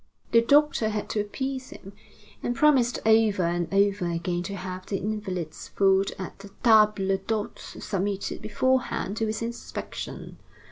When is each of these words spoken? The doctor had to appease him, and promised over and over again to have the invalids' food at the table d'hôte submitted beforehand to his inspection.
The 0.31 0.41
doctor 0.41 0.89
had 0.89 1.09
to 1.09 1.19
appease 1.19 1.69
him, 1.69 1.93
and 2.41 2.55
promised 2.55 2.97
over 3.05 3.43
and 3.43 3.71
over 3.71 4.07
again 4.07 4.41
to 4.41 4.55
have 4.55 4.87
the 4.87 4.97
invalids' 4.97 5.67
food 5.67 6.11
at 6.17 6.39
the 6.39 6.47
table 6.63 7.15
d'hôte 7.19 7.79
submitted 7.79 8.41
beforehand 8.41 9.17
to 9.17 9.27
his 9.27 9.43
inspection. 9.43 10.39